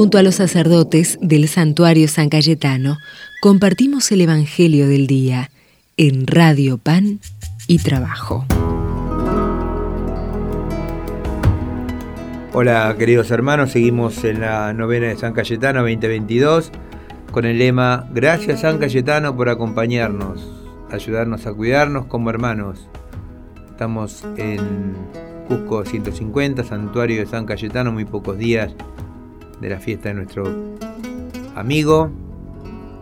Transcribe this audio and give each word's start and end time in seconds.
Junto 0.00 0.16
a 0.16 0.22
los 0.22 0.36
sacerdotes 0.36 1.18
del 1.20 1.46
santuario 1.46 2.08
San 2.08 2.30
Cayetano, 2.30 2.96
compartimos 3.42 4.10
el 4.12 4.22
Evangelio 4.22 4.88
del 4.88 5.06
Día 5.06 5.50
en 5.98 6.26
Radio 6.26 6.78
Pan 6.78 7.20
y 7.66 7.80
Trabajo. 7.80 8.46
Hola 12.54 12.96
queridos 12.98 13.30
hermanos, 13.30 13.72
seguimos 13.72 14.24
en 14.24 14.40
la 14.40 14.72
novena 14.72 15.08
de 15.08 15.16
San 15.16 15.34
Cayetano 15.34 15.80
2022 15.80 16.72
con 17.30 17.44
el 17.44 17.58
lema 17.58 18.08
Gracias 18.14 18.62
San 18.62 18.78
Cayetano 18.78 19.36
por 19.36 19.50
acompañarnos, 19.50 20.50
ayudarnos 20.90 21.44
a 21.44 21.52
cuidarnos 21.52 22.06
como 22.06 22.30
hermanos. 22.30 22.88
Estamos 23.68 24.24
en 24.38 24.94
Cusco 25.46 25.84
150, 25.84 26.64
Santuario 26.64 27.20
de 27.20 27.26
San 27.26 27.44
Cayetano, 27.44 27.92
muy 27.92 28.06
pocos 28.06 28.38
días 28.38 28.74
de 29.60 29.68
la 29.68 29.78
fiesta 29.78 30.08
de 30.08 30.14
nuestro 30.14 30.44
amigo 31.54 32.10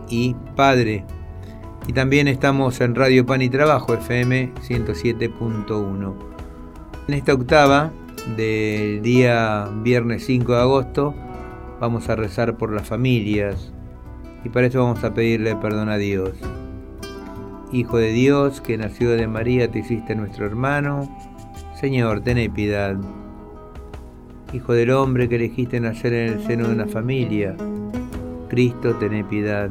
y 0.09 0.35
padre. 0.55 1.05
Y 1.87 1.93
también 1.93 2.27
estamos 2.27 2.81
en 2.81 2.95
Radio 2.95 3.25
Pan 3.25 3.41
y 3.41 3.49
Trabajo, 3.49 3.93
FM 3.93 4.53
107.1. 4.67 6.13
En 7.07 7.13
esta 7.13 7.33
octava 7.33 7.91
del 8.35 9.01
día 9.01 9.67
viernes 9.81 10.25
5 10.25 10.51
de 10.53 10.59
agosto 10.59 11.15
vamos 11.79 12.09
a 12.09 12.15
rezar 12.15 12.57
por 12.57 12.71
las 12.71 12.87
familias 12.87 13.71
y 14.43 14.49
para 14.49 14.67
eso 14.67 14.83
vamos 14.83 15.03
a 15.03 15.13
pedirle 15.13 15.55
perdón 15.55 15.89
a 15.89 15.97
Dios. 15.97 16.31
Hijo 17.71 17.97
de 17.97 18.11
Dios, 18.11 18.61
que 18.61 18.77
nació 18.77 19.11
de 19.11 19.27
María, 19.27 19.69
te 19.69 19.79
hiciste 19.79 20.15
nuestro 20.15 20.45
hermano. 20.45 21.07
Señor, 21.79 22.21
ten 22.21 22.51
piedad. 22.51 22.97
Hijo 24.51 24.73
del 24.73 24.89
hombre 24.89 25.29
que 25.29 25.35
elegiste 25.35 25.79
nacer 25.79 26.11
en 26.13 26.33
el 26.33 26.43
seno 26.43 26.67
de 26.67 26.73
una 26.73 26.87
familia. 26.87 27.55
Cristo, 28.49 28.95
ten 28.95 29.23
piedad. 29.27 29.69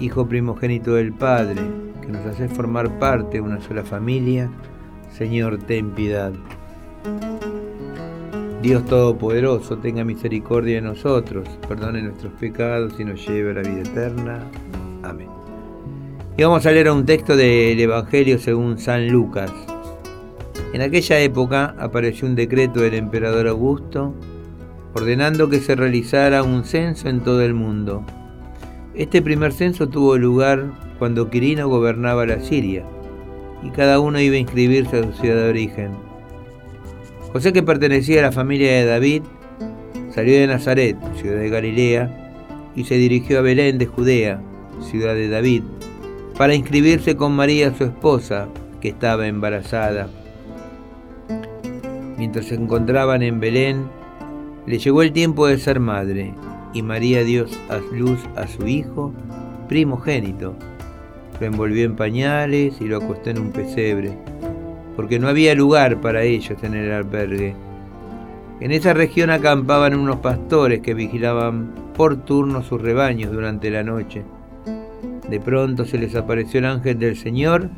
Hijo 0.00 0.26
primogénito 0.26 0.94
del 0.94 1.12
Padre, 1.12 1.62
que 2.02 2.08
nos 2.08 2.26
hace 2.26 2.48
formar 2.48 2.98
parte 2.98 3.36
de 3.36 3.40
una 3.42 3.60
sola 3.60 3.84
familia. 3.84 4.50
Señor, 5.12 5.58
ten 5.58 5.90
piedad. 5.90 6.32
Dios 8.60 8.84
Todopoderoso, 8.86 9.78
tenga 9.78 10.04
misericordia 10.04 10.76
de 10.76 10.80
nosotros, 10.80 11.48
perdone 11.68 12.02
nuestros 12.02 12.32
pecados 12.32 12.98
y 12.98 13.04
nos 13.04 13.24
lleve 13.24 13.52
a 13.52 13.54
la 13.54 13.60
vida 13.62 13.82
eterna. 13.82 14.40
Amén. 15.04 15.28
Y 16.36 16.42
vamos 16.42 16.66
a 16.66 16.72
leer 16.72 16.90
un 16.90 17.04
texto 17.04 17.36
del 17.36 17.78
Evangelio 17.78 18.40
según 18.40 18.78
San 18.78 19.06
Lucas. 19.06 19.52
En 20.74 20.82
aquella 20.82 21.20
época 21.20 21.76
apareció 21.78 22.26
un 22.26 22.34
decreto 22.34 22.80
del 22.80 22.94
emperador 22.94 23.46
Augusto 23.46 24.12
ordenando 24.92 25.48
que 25.48 25.60
se 25.60 25.76
realizara 25.76 26.42
un 26.42 26.64
censo 26.64 27.08
en 27.08 27.20
todo 27.20 27.42
el 27.42 27.54
mundo. 27.54 28.04
Este 28.92 29.22
primer 29.22 29.52
censo 29.52 29.88
tuvo 29.88 30.18
lugar 30.18 30.72
cuando 30.98 31.30
Quirino 31.30 31.68
gobernaba 31.68 32.26
la 32.26 32.40
Siria 32.40 32.84
y 33.62 33.70
cada 33.70 34.00
uno 34.00 34.18
iba 34.18 34.34
a 34.34 34.40
inscribirse 34.40 34.98
a 34.98 35.04
su 35.04 35.12
ciudad 35.12 35.44
de 35.44 35.48
origen. 35.48 35.92
José, 37.32 37.52
que 37.52 37.62
pertenecía 37.62 38.18
a 38.18 38.22
la 38.22 38.32
familia 38.32 38.72
de 38.72 38.84
David, 38.84 39.22
salió 40.12 40.34
de 40.34 40.48
Nazaret, 40.48 40.96
ciudad 41.14 41.38
de 41.38 41.50
Galilea, 41.50 42.32
y 42.74 42.82
se 42.82 42.96
dirigió 42.96 43.38
a 43.38 43.42
Belén 43.42 43.78
de 43.78 43.86
Judea, 43.86 44.40
ciudad 44.80 45.14
de 45.14 45.28
David, 45.28 45.62
para 46.36 46.56
inscribirse 46.56 47.14
con 47.14 47.30
María, 47.30 47.72
su 47.78 47.84
esposa, 47.84 48.48
que 48.80 48.88
estaba 48.88 49.28
embarazada. 49.28 50.08
Mientras 52.16 52.46
se 52.46 52.54
encontraban 52.54 53.22
en 53.22 53.40
Belén, 53.40 53.86
le 54.66 54.78
llegó 54.78 55.02
el 55.02 55.12
tiempo 55.12 55.46
de 55.46 55.58
ser 55.58 55.80
madre, 55.80 56.34
y 56.72 56.82
María 56.82 57.24
dio 57.24 57.46
a 57.68 57.78
luz 57.94 58.20
a 58.36 58.46
su 58.46 58.66
hijo 58.66 59.12
primogénito. 59.68 60.54
Lo 61.40 61.46
envolvió 61.46 61.84
en 61.84 61.96
pañales 61.96 62.80
y 62.80 62.84
lo 62.84 62.98
acostó 62.98 63.30
en 63.30 63.38
un 63.38 63.50
pesebre 63.50 64.16
porque 64.96 65.18
no 65.18 65.28
había 65.28 65.54
lugar 65.54 66.00
para 66.00 66.22
ellos 66.22 66.56
en 66.62 66.74
el 66.74 66.92
albergue. 66.92 67.54
En 68.60 68.70
esa 68.70 68.94
región 68.94 69.30
acampaban 69.30 69.94
unos 69.94 70.16
pastores 70.16 70.80
que 70.80 70.94
vigilaban 70.94 71.72
por 71.96 72.16
turno 72.24 72.62
sus 72.62 72.80
rebaños 72.80 73.32
durante 73.32 73.70
la 73.70 73.82
noche. 73.82 74.22
De 75.28 75.40
pronto 75.40 75.84
se 75.84 75.98
les 75.98 76.14
apareció 76.14 76.58
el 76.58 76.66
ángel 76.66 76.98
del 76.98 77.16
Señor 77.16 77.68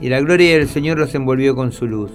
y 0.00 0.08
la 0.08 0.20
gloria 0.20 0.58
del 0.58 0.68
Señor 0.68 0.98
los 0.98 1.14
envolvió 1.14 1.54
con 1.54 1.72
su 1.72 1.86
luz. 1.86 2.12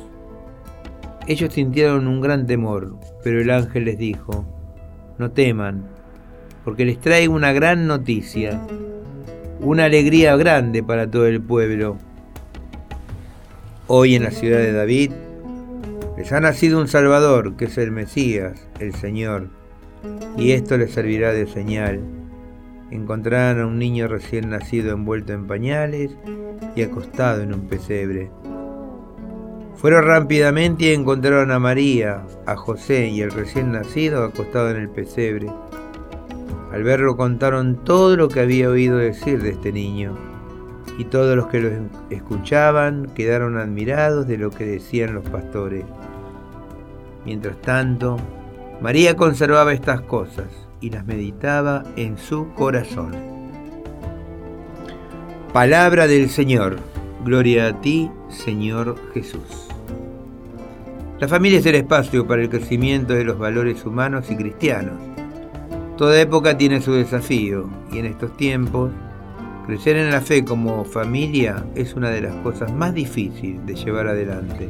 Ellos 1.27 1.53
sintieron 1.53 2.07
un 2.07 2.21
gran 2.21 2.45
temor, 2.45 2.99
pero 3.23 3.41
el 3.41 3.49
ángel 3.49 3.85
les 3.85 3.97
dijo, 3.97 4.45
no 5.17 5.31
teman, 5.31 5.85
porque 6.63 6.85
les 6.85 6.99
traigo 6.99 7.33
una 7.33 7.53
gran 7.53 7.87
noticia, 7.87 8.61
una 9.59 9.85
alegría 9.85 10.35
grande 10.35 10.83
para 10.83 11.09
todo 11.09 11.27
el 11.27 11.41
pueblo 11.41 11.97
Hoy 13.87 14.15
en 14.15 14.23
la 14.23 14.31
ciudad 14.31 14.59
de 14.59 14.71
David 14.71 15.11
les 16.15 16.31
ha 16.31 16.39
nacido 16.39 16.79
un 16.79 16.87
Salvador, 16.87 17.57
que 17.57 17.65
es 17.65 17.77
el 17.77 17.91
Mesías, 17.91 18.67
el 18.79 18.95
Señor, 18.95 19.49
y 20.37 20.53
esto 20.53 20.77
les 20.77 20.93
servirá 20.93 21.33
de 21.33 21.47
señal. 21.47 21.99
Encontrarán 22.91 23.59
a 23.59 23.67
un 23.67 23.77
niño 23.77 24.07
recién 24.07 24.49
nacido 24.49 24.93
envuelto 24.93 25.33
en 25.33 25.47
pañales 25.47 26.17
y 26.77 26.81
acostado 26.81 27.41
en 27.41 27.53
un 27.53 27.67
pesebre. 27.67 28.31
Fueron 29.83 30.05
rápidamente 30.05 30.85
y 30.85 30.93
encontraron 30.93 31.51
a 31.51 31.59
María, 31.59 32.25
a 32.45 32.55
José 32.55 33.09
y 33.09 33.19
el 33.19 33.31
recién 33.31 33.73
nacido 33.73 34.23
acostado 34.23 34.69
en 34.69 34.77
el 34.77 34.87
pesebre. 34.89 35.51
Al 36.71 36.83
verlo 36.83 37.17
contaron 37.17 37.83
todo 37.83 38.15
lo 38.15 38.29
que 38.29 38.39
había 38.39 38.69
oído 38.69 38.95
decir 38.95 39.41
de 39.41 39.49
este 39.49 39.73
niño 39.73 40.17
y 40.97 41.03
todos 41.03 41.35
los 41.35 41.47
que 41.47 41.59
lo 41.59 41.69
escuchaban 42.09 43.07
quedaron 43.13 43.57
admirados 43.57 44.25
de 44.25 44.37
lo 44.37 44.51
que 44.51 44.65
decían 44.65 45.15
los 45.15 45.25
pastores. 45.27 45.83
Mientras 47.25 47.59
tanto, 47.59 48.15
María 48.79 49.17
conservaba 49.17 49.73
estas 49.73 49.99
cosas 49.99 50.47
y 50.79 50.91
las 50.91 51.05
meditaba 51.05 51.83
en 51.97 52.17
su 52.17 52.53
corazón. 52.53 53.11
Palabra 55.51 56.07
del 56.07 56.29
Señor. 56.29 56.77
Gloria 57.25 57.67
a 57.67 57.81
ti, 57.81 58.09
Señor 58.29 58.95
Jesús. 59.13 59.72
La 61.19 61.27
familia 61.27 61.59
es 61.59 61.65
el 61.65 61.75
espacio 61.75 62.27
para 62.27 62.41
el 62.41 62.49
crecimiento 62.49 63.13
de 63.13 63.23
los 63.23 63.37
valores 63.37 63.85
humanos 63.85 64.29
y 64.29 64.35
cristianos. 64.35 64.95
Toda 65.97 66.19
época 66.19 66.57
tiene 66.57 66.81
su 66.81 66.93
desafío 66.93 67.69
y 67.91 67.99
en 67.99 68.05
estos 68.07 68.35
tiempos 68.35 68.91
Crecer 69.65 69.95
en 69.95 70.11
la 70.11 70.19
fe 70.19 70.43
como 70.43 70.83
familia 70.83 71.63
es 71.73 71.93
una 71.93 72.09
de 72.09 72.19
las 72.19 72.35
cosas 72.37 72.73
más 72.73 72.93
difíciles 72.93 73.65
de 73.65 73.75
llevar 73.75 74.07
adelante. 74.07 74.67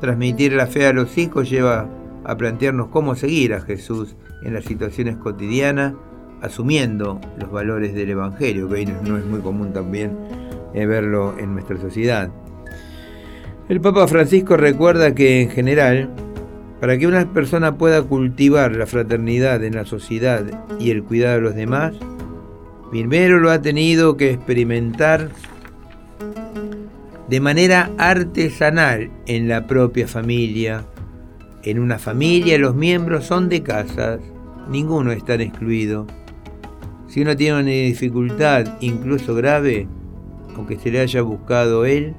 Transmitir 0.00 0.52
la 0.54 0.66
fe 0.66 0.86
a 0.86 0.92
los 0.92 1.16
hijos 1.16 1.48
lleva 1.48 1.88
a 2.24 2.36
plantearnos 2.36 2.88
cómo 2.88 3.14
seguir 3.14 3.54
a 3.54 3.60
Jesús 3.60 4.16
en 4.42 4.54
las 4.54 4.64
situaciones 4.64 5.16
cotidianas, 5.16 5.94
asumiendo 6.42 7.20
los 7.38 7.52
valores 7.52 7.94
del 7.94 8.10
Evangelio, 8.10 8.68
que 8.68 8.74
hoy 8.74 8.86
no 8.86 9.16
es 9.16 9.24
muy 9.24 9.38
común 9.38 9.72
también 9.72 10.18
eh, 10.74 10.86
verlo 10.86 11.38
en 11.38 11.54
nuestra 11.54 11.80
sociedad. 11.80 12.32
El 13.68 13.80
Papa 13.80 14.06
Francisco 14.06 14.56
recuerda 14.56 15.14
que 15.14 15.42
en 15.42 15.50
general, 15.50 16.10
para 16.80 16.98
que 16.98 17.06
una 17.06 17.32
persona 17.32 17.78
pueda 17.78 18.02
cultivar 18.02 18.76
la 18.76 18.86
fraternidad 18.86 19.64
en 19.64 19.74
la 19.74 19.84
sociedad 19.84 20.44
y 20.78 20.90
el 20.90 21.02
cuidado 21.02 21.36
de 21.36 21.40
los 21.40 21.54
demás, 21.54 21.94
Primero 22.94 23.40
lo 23.40 23.50
ha 23.50 23.60
tenido 23.60 24.16
que 24.16 24.30
experimentar 24.30 25.30
de 27.28 27.40
manera 27.40 27.90
artesanal 27.98 29.10
en 29.26 29.48
la 29.48 29.66
propia 29.66 30.06
familia. 30.06 30.84
En 31.64 31.80
una 31.80 31.98
familia 31.98 32.56
los 32.56 32.76
miembros 32.76 33.24
son 33.24 33.48
de 33.48 33.64
casas, 33.64 34.20
ninguno 34.68 35.10
está 35.10 35.34
excluido. 35.34 36.06
Si 37.08 37.22
uno 37.22 37.36
tiene 37.36 37.58
una 37.58 37.70
dificultad, 37.70 38.76
incluso 38.80 39.34
grave, 39.34 39.88
aunque 40.54 40.78
se 40.78 40.92
le 40.92 41.00
haya 41.00 41.22
buscado 41.22 41.84
él, 41.86 42.14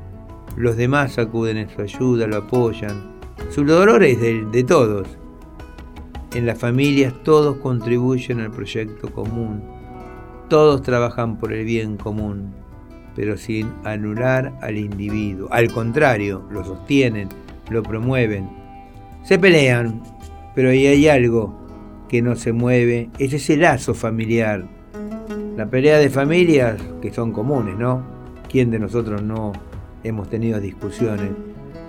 los 0.55 0.77
demás 0.77 1.17
acuden 1.17 1.57
en 1.57 1.69
su 1.69 1.81
ayuda, 1.81 2.27
lo 2.27 2.37
apoyan. 2.37 3.15
Su 3.49 3.65
dolor 3.65 4.03
es 4.03 4.19
de, 4.19 4.45
de 4.45 4.63
todos. 4.63 5.07
En 6.33 6.45
las 6.45 6.57
familias 6.57 7.13
todos 7.23 7.57
contribuyen 7.57 8.39
al 8.39 8.51
proyecto 8.51 9.11
común 9.11 9.75
todos 10.49 10.83
trabajan 10.83 11.37
por 11.37 11.53
el 11.53 11.65
bien 11.65 11.97
común, 11.97 12.53
pero 13.15 13.37
sin 13.37 13.71
anular 13.83 14.53
al 14.61 14.77
individuo. 14.77 15.47
Al 15.51 15.71
contrario, 15.71 16.43
lo 16.51 16.63
sostienen, 16.63 17.29
lo 17.69 17.81
promueven. 17.81 18.47
Se 19.23 19.39
pelean, 19.39 20.03
pero 20.53 20.69
ahí 20.69 20.85
hay 20.85 21.07
algo 21.07 21.55
que 22.07 22.21
no 22.21 22.35
se 22.35 22.51
mueve, 22.51 23.09
es 23.17 23.33
ese 23.33 23.57
lazo 23.57 23.95
familiar. 23.95 24.67
La 25.57 25.67
pelea 25.67 25.97
de 25.97 26.09
familias 26.09 26.79
que 27.01 27.11
son 27.11 27.31
comunes, 27.31 27.75
¿no? 27.77 28.03
¿Quién 28.47 28.69
de 28.69 28.77
nosotros 28.77 29.23
no 29.23 29.53
hemos 30.07 30.29
tenido 30.29 30.59
discusiones? 30.59 31.31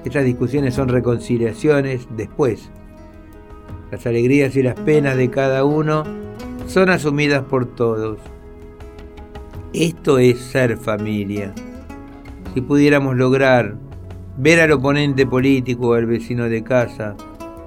Estas 0.05 0.25
discusiones 0.25 0.75
son 0.75 0.89
reconciliaciones 0.89 2.07
después. 2.17 2.71
Las 3.91 4.07
alegrías 4.07 4.57
y 4.57 4.63
las 4.63 4.79
penas 4.81 5.17
de 5.17 5.31
cada 5.31 5.65
uno 5.65 6.05
son 6.67 6.91
asumidas 6.91 7.43
por 7.45 7.67
todos. 7.67 8.19
Esto 9.73 10.19
es 10.19 10.39
ser 10.39 10.77
familia. 10.77 11.53
Si 12.55 12.61
pudiéramos 12.61 13.17
lograr 13.17 13.77
ver 14.39 14.61
al 14.61 14.73
oponente 14.73 15.27
político 15.27 15.89
o 15.89 15.95
al 15.95 16.07
vecino 16.07 16.45
de 16.45 16.63
casa 16.63 17.17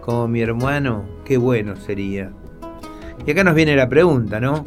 como 0.01 0.27
mi 0.27 0.41
hermano, 0.41 1.05
qué 1.25 1.37
bueno 1.37 1.75
sería. 1.75 2.31
Y 3.25 3.31
acá 3.31 3.43
nos 3.43 3.53
viene 3.53 3.75
la 3.75 3.89
pregunta, 3.89 4.39
¿no? 4.39 4.65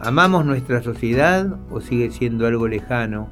¿Amamos 0.00 0.44
nuestra 0.44 0.82
sociedad 0.82 1.58
o 1.70 1.80
sigue 1.80 2.10
siendo 2.10 2.46
algo 2.46 2.66
lejano, 2.66 3.28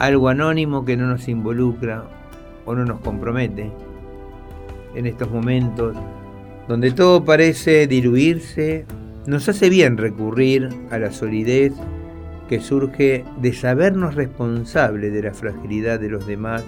algo 0.00 0.28
anónimo 0.30 0.84
que 0.84 0.96
no 0.96 1.06
nos 1.06 1.28
involucra 1.28 2.04
o 2.64 2.74
no 2.74 2.84
nos 2.84 3.00
compromete? 3.00 3.70
En 4.94 5.06
estos 5.06 5.30
momentos 5.30 5.96
donde 6.66 6.90
todo 6.90 7.24
parece 7.24 7.86
diluirse, 7.86 8.86
nos 9.26 9.48
hace 9.48 9.68
bien 9.68 9.96
recurrir 9.98 10.68
a 10.90 10.98
la 10.98 11.12
solidez 11.12 11.72
que 12.48 12.60
surge 12.60 13.24
de 13.40 13.52
sabernos 13.52 14.14
responsables 14.14 15.12
de 15.12 15.22
la 15.22 15.34
fragilidad 15.34 16.00
de 16.00 16.08
los 16.08 16.26
demás, 16.26 16.64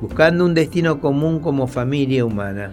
buscando 0.00 0.44
un 0.44 0.54
destino 0.54 1.00
común 1.00 1.40
como 1.40 1.66
familia 1.66 2.24
humana. 2.24 2.72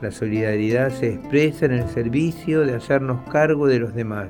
La 0.00 0.10
solidaridad 0.10 0.90
se 0.90 1.14
expresa 1.14 1.66
en 1.66 1.72
el 1.72 1.88
servicio 1.88 2.60
de 2.60 2.76
hacernos 2.76 3.28
cargo 3.30 3.66
de 3.66 3.80
los 3.80 3.94
demás. 3.94 4.28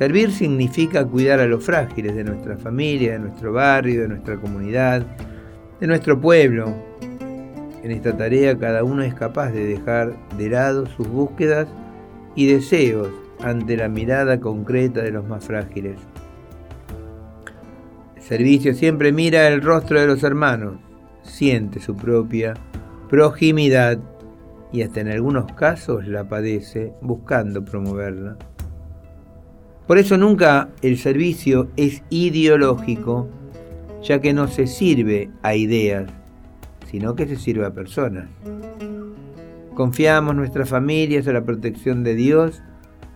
Servir 0.00 0.32
significa 0.32 1.04
cuidar 1.04 1.40
a 1.40 1.46
los 1.46 1.62
frágiles 1.62 2.14
de 2.14 2.24
nuestra 2.24 2.56
familia, 2.56 3.12
de 3.12 3.18
nuestro 3.18 3.52
barrio, 3.52 4.00
de 4.00 4.08
nuestra 4.08 4.38
comunidad, 4.38 5.04
de 5.78 5.86
nuestro 5.86 6.18
pueblo. 6.18 6.74
En 7.82 7.90
esta 7.90 8.16
tarea 8.16 8.56
cada 8.56 8.82
uno 8.82 9.02
es 9.02 9.12
capaz 9.12 9.50
de 9.50 9.66
dejar 9.66 10.16
de 10.38 10.48
lado 10.48 10.86
sus 10.86 11.06
búsquedas 11.06 11.68
y 12.34 12.46
deseos 12.46 13.10
ante 13.42 13.76
la 13.76 13.90
mirada 13.90 14.40
concreta 14.40 15.02
de 15.02 15.10
los 15.10 15.28
más 15.28 15.44
frágiles. 15.44 15.98
El 18.16 18.22
servicio 18.22 18.72
siempre 18.72 19.12
mira 19.12 19.48
el 19.48 19.60
rostro 19.60 20.00
de 20.00 20.06
los 20.06 20.22
hermanos, 20.22 20.76
siente 21.24 21.78
su 21.78 21.94
propia 21.94 22.54
proximidad 23.10 23.98
y 24.72 24.80
hasta 24.80 25.00
en 25.00 25.08
algunos 25.08 25.52
casos 25.52 26.06
la 26.06 26.26
padece 26.26 26.94
buscando 27.02 27.62
promoverla. 27.62 28.38
Por 29.90 29.98
eso 29.98 30.16
nunca 30.16 30.68
el 30.82 30.98
servicio 30.98 31.66
es 31.76 32.04
ideológico, 32.10 33.26
ya 34.04 34.20
que 34.20 34.32
no 34.32 34.46
se 34.46 34.68
sirve 34.68 35.30
a 35.42 35.56
ideas, 35.56 36.08
sino 36.88 37.16
que 37.16 37.26
se 37.26 37.34
sirve 37.34 37.66
a 37.66 37.74
personas. 37.74 38.28
Confiamos 39.74 40.36
nuestras 40.36 40.68
familias 40.68 41.26
a 41.26 41.32
la 41.32 41.42
protección 41.42 42.04
de 42.04 42.14
Dios 42.14 42.62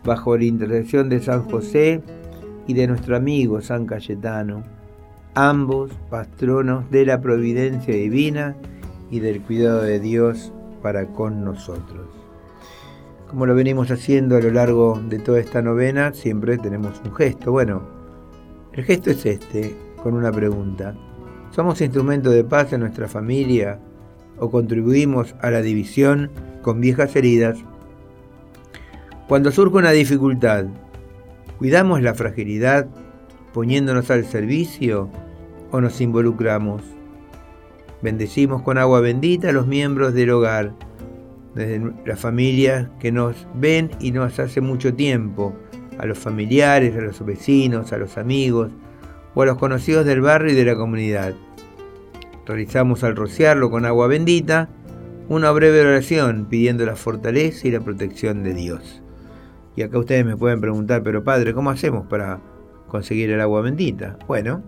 bajo 0.03 0.37
la 0.37 0.47
intercesión 0.47 1.09
de 1.09 1.21
San 1.21 1.45
José 1.45 2.03
y 2.67 2.75
de 2.75 2.89
nuestro 2.89 3.15
amigo 3.15 3.61
San 3.61 3.87
Cayetano, 3.87 4.65
ambos 5.37 5.93
patronos 6.11 6.91
de 6.91 7.07
la 7.07 7.21
providencia 7.21 7.95
divina 7.95 8.57
y 9.13 9.21
del 9.21 9.43
cuidado 9.43 9.83
de 9.83 10.01
Dios 10.01 10.53
para 10.83 11.07
con 11.07 11.45
nosotros. 11.45 12.24
Como 13.29 13.47
lo 13.47 13.55
venimos 13.55 13.91
haciendo 13.91 14.37
a 14.37 14.41
lo 14.41 14.51
largo 14.51 15.01
de 15.09 15.19
toda 15.19 15.41
esta 15.41 15.63
novena, 15.63 16.13
siempre 16.13 16.59
tenemos 16.59 17.01
un 17.05 17.15
gesto. 17.15 17.53
Bueno, 17.53 17.83
el 18.73 18.85
gesto 18.85 19.11
es 19.11 19.25
este, 19.27 19.77
con 20.03 20.15
una 20.15 20.31
pregunta. 20.31 20.95
¿Somos 21.51 21.81
instrumento 21.81 22.31
de 22.31 22.45
paz 22.45 22.73
en 22.73 22.81
nuestra 22.81 23.09
familia 23.09 23.79
o 24.39 24.51
contribuimos 24.51 25.35
a 25.41 25.51
la 25.51 25.63
división 25.63 26.31
con 26.63 26.81
viejas 26.81 27.15
heridas? 27.17 27.59
Cuando 29.29 29.51
surge 29.51 29.79
una 29.79 29.93
dificultad, 29.93 30.67
¿cuidamos 31.59 32.03
la 32.03 32.15
fragilidad 32.15 32.87
poniéndonos 33.53 34.11
al 34.11 34.25
servicio 34.27 35.09
o 35.71 35.81
nos 35.81 36.01
involucramos? 36.01 36.83
Bendecimos 38.03 38.63
con 38.63 38.77
agua 38.77 39.01
bendita 39.01 39.49
a 39.49 39.53
los 39.53 39.67
miembros 39.67 40.13
del 40.13 40.31
hogar, 40.31 40.75
desde 41.55 41.93
las 42.05 42.19
familias 42.19 42.89
que 42.99 43.13
nos 43.13 43.47
ven 43.55 43.91
y 44.01 44.11
nos 44.11 44.39
hace 44.39 44.61
mucho 44.61 44.95
tiempo, 44.95 45.55
a 45.99 46.07
los 46.07 46.19
familiares, 46.19 46.97
a 46.97 47.01
los 47.01 47.25
vecinos, 47.25 47.93
a 47.93 47.99
los 47.99 48.19
amigos 48.19 48.71
o 49.35 49.43
a 49.43 49.47
los 49.47 49.59
conocidos 49.59 50.05
del 50.05 50.21
barrio 50.21 50.53
y 50.53 50.57
de 50.57 50.65
la 50.65 50.77
comunidad. 50.77 51.35
Realizamos 52.47 53.05
al 53.05 53.17
rociarlo 53.17 53.71
con 53.71 53.85
agua 53.87 54.07
bendita 54.07 54.69
una 55.29 55.51
breve 55.53 55.81
oración 55.81 56.47
pidiendo 56.51 56.85
la 56.85 56.97
fortaleza 56.97 57.67
y 57.67 57.71
la 57.71 57.81
protección 57.81 58.43
de 58.43 58.53
Dios. 58.53 59.03
Y 59.77 59.83
acá 59.83 59.99
ustedes 59.99 60.25
me 60.25 60.37
pueden 60.37 60.61
preguntar, 60.61 61.03
pero 61.03 61.25
Padre, 61.25 61.55
¿cómo 61.55 61.71
hacemos 61.71 62.07
para 62.07 62.41
conseguir 62.89 63.31
el 63.31 63.41
agua 63.41 63.63
bendita? 63.63 64.19
Bueno, 64.29 64.63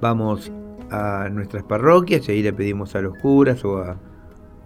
vamos 0.00 0.52
a 0.90 1.28
nuestras 1.30 1.64
parroquias 1.64 2.28
y 2.28 2.32
ahí 2.32 2.42
le 2.42 2.52
pedimos 2.52 2.94
a 2.94 3.00
los 3.00 3.16
curas 3.16 3.64
o 3.64 3.78
a, 3.78 3.96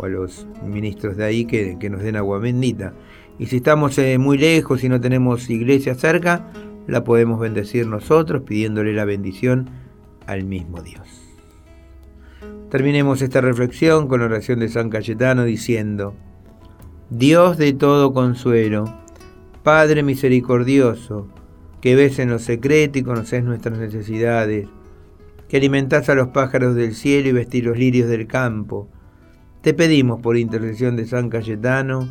los 0.06 0.46
ministros 0.64 1.16
de 1.16 1.24
ahí 1.24 1.44
que, 1.44 1.76
nos 1.90 2.02
den 2.02 2.16
agua 2.16 2.38
bendita. 2.38 2.94
Y 3.38 3.46
si 3.46 3.56
estamos 3.56 3.98
eh, 3.98 4.18
muy 4.18 4.38
lejos 4.38 4.84
y 4.84 4.88
no 4.88 5.00
tenemos 5.00 5.50
iglesia 5.50 5.94
cerca, 5.94 6.50
la 6.86 7.04
podemos 7.04 7.40
bendecir 7.40 7.86
nosotros 7.86 8.42
pidiéndole 8.42 8.92
la 8.92 9.04
bendición 9.04 9.70
al 10.26 10.44
mismo 10.44 10.82
Dios. 10.82 11.26
Terminemos 12.70 13.22
esta 13.22 13.40
reflexión 13.40 14.08
con 14.08 14.20
la 14.20 14.26
oración 14.26 14.58
de 14.58 14.68
San 14.68 14.90
Cayetano 14.90 15.44
diciendo, 15.44 16.14
Dios 17.10 17.56
de 17.56 17.72
todo 17.72 18.12
consuelo, 18.12 18.84
Padre 19.62 20.02
misericordioso, 20.02 21.28
que 21.80 21.94
ves 21.94 22.18
en 22.18 22.30
lo 22.30 22.38
secreto 22.38 22.98
y 22.98 23.02
conoces 23.02 23.44
nuestras 23.44 23.78
necesidades, 23.78 24.68
que 25.48 25.56
alimentás 25.56 26.08
a 26.08 26.16
los 26.16 26.28
pájaros 26.28 26.74
del 26.74 26.94
cielo 26.94 27.28
y 27.28 27.32
vestís 27.32 27.64
los 27.64 27.78
lirios 27.78 28.08
del 28.08 28.26
campo. 28.26 28.88
Te 29.66 29.74
pedimos 29.74 30.20
por 30.20 30.36
intercesión 30.36 30.94
de 30.94 31.06
San 31.06 31.28
Cayetano 31.28 32.08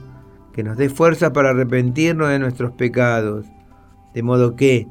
que 0.52 0.62
nos 0.62 0.76
dé 0.76 0.90
fuerza 0.90 1.32
para 1.32 1.52
arrepentirnos 1.52 2.28
de 2.28 2.38
nuestros 2.38 2.74
pecados, 2.74 3.46
de 4.14 4.24
modo 4.24 4.58
que, 4.58 4.90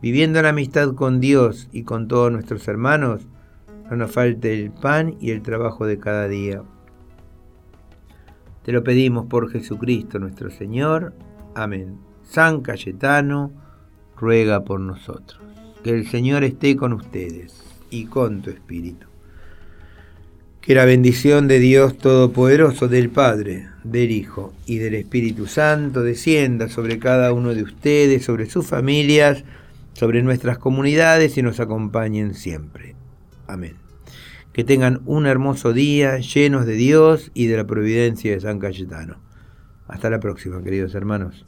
viviendo 0.00 0.38
en 0.38 0.46
amistad 0.46 0.94
con 0.94 1.20
Dios 1.20 1.68
y 1.70 1.82
con 1.82 2.08
todos 2.08 2.32
nuestros 2.32 2.66
hermanos, 2.66 3.28
no 3.90 3.96
nos 3.98 4.10
falte 4.10 4.54
el 4.54 4.70
pan 4.70 5.16
y 5.20 5.32
el 5.32 5.42
trabajo 5.42 5.84
de 5.84 5.98
cada 5.98 6.28
día. 6.28 6.62
Te 8.62 8.72
lo 8.72 8.82
pedimos 8.82 9.26
por 9.26 9.50
Jesucristo 9.50 10.18
nuestro 10.18 10.50
Señor. 10.50 11.12
Amén. 11.54 11.98
San 12.22 12.62
Cayetano, 12.62 13.52
ruega 14.16 14.64
por 14.64 14.80
nosotros. 14.80 15.42
Que 15.84 15.90
el 15.90 16.06
Señor 16.06 16.42
esté 16.42 16.74
con 16.74 16.94
ustedes 16.94 17.62
y 17.90 18.06
con 18.06 18.40
tu 18.40 18.48
espíritu. 18.48 19.07
Que 20.68 20.74
la 20.74 20.84
bendición 20.84 21.48
de 21.48 21.60
Dios 21.60 21.96
Todopoderoso, 21.96 22.88
del 22.88 23.08
Padre, 23.08 23.68
del 23.84 24.10
Hijo 24.10 24.52
y 24.66 24.76
del 24.76 24.96
Espíritu 24.96 25.46
Santo 25.46 26.02
descienda 26.02 26.68
sobre 26.68 26.98
cada 26.98 27.32
uno 27.32 27.54
de 27.54 27.62
ustedes, 27.62 28.26
sobre 28.26 28.50
sus 28.50 28.66
familias, 28.66 29.44
sobre 29.94 30.22
nuestras 30.22 30.58
comunidades 30.58 31.38
y 31.38 31.42
nos 31.42 31.58
acompañen 31.58 32.34
siempre. 32.34 32.96
Amén. 33.46 33.76
Que 34.52 34.62
tengan 34.62 35.00
un 35.06 35.24
hermoso 35.24 35.72
día 35.72 36.18
llenos 36.18 36.66
de 36.66 36.74
Dios 36.74 37.30
y 37.32 37.46
de 37.46 37.56
la 37.56 37.66
providencia 37.66 38.32
de 38.32 38.40
San 38.40 38.58
Cayetano. 38.58 39.22
Hasta 39.86 40.10
la 40.10 40.20
próxima, 40.20 40.62
queridos 40.62 40.94
hermanos. 40.94 41.46